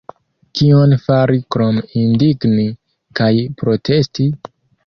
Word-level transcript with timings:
Kion 0.59 0.95
fari 1.03 1.37
krom 1.57 1.77
indigni 2.05 2.65
kaj 3.21 3.31
protesti? 3.61 4.31